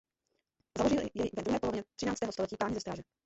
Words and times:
Založili 0.77 1.09
jej 1.13 1.29
ve 1.33 1.41
druhé 1.43 1.59
polovině 1.59 1.83
třináctého 1.95 2.31
století 2.31 2.55
páni 2.59 2.73
ze 2.73 2.79
Stráže. 2.79 3.01